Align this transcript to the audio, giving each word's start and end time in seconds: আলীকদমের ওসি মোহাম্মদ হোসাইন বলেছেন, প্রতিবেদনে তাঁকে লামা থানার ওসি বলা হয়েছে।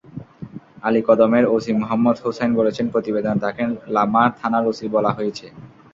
আলীকদমের 0.83 1.45
ওসি 1.47 1.71
মোহাম্মদ 1.73 2.17
হোসাইন 2.23 2.51
বলেছেন, 2.59 2.85
প্রতিবেদনে 2.93 3.41
তাঁকে 3.43 3.63
লামা 3.95 4.23
থানার 4.39 4.65
ওসি 4.67 4.85
বলা 4.95 5.11
হয়েছে। 5.17 5.45